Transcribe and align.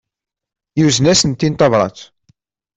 Yuzen-asent-in 0.79 1.53
tabrat. 1.55 1.99